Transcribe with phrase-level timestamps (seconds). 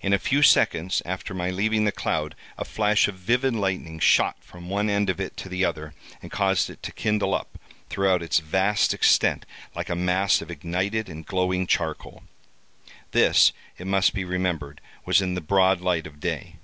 [0.00, 4.36] In a few seconds after my leaving the cloud, a flash of vivid lightning shot
[4.40, 7.58] from one end of it to the other, and caused it to kindle up,
[7.90, 9.44] throughout its vast extent,
[9.74, 12.22] like a mass of ignited and glowing charcoal.
[13.10, 16.54] This, it must be remembered, was in the broad light of day.